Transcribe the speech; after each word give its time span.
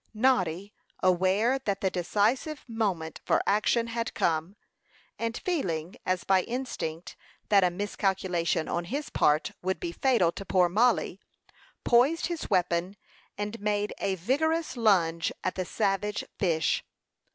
Noddy, 0.15 0.73
aware 1.03 1.59
that 1.59 1.81
the 1.81 1.91
decisive 1.91 2.65
moment 2.67 3.21
for 3.23 3.39
action 3.45 3.85
had 3.85 4.15
come, 4.15 4.55
and 5.19 5.37
feeling, 5.37 5.95
as 6.07 6.23
by 6.23 6.41
instinct, 6.41 7.15
that 7.49 7.63
a 7.63 7.69
miscalculation 7.69 8.67
on 8.67 8.85
his 8.85 9.11
part 9.11 9.51
would 9.61 9.79
be 9.79 9.91
fatal 9.91 10.31
to 10.31 10.43
poor 10.43 10.69
Mollie, 10.69 11.19
poised 11.83 12.25
his 12.25 12.49
weapon, 12.49 12.97
and 13.37 13.59
made 13.61 13.93
a 13.99 14.15
vigorous 14.15 14.75
lunge 14.75 15.31
at 15.43 15.53
the 15.53 15.65
savage 15.65 16.23
fish. 16.39 16.83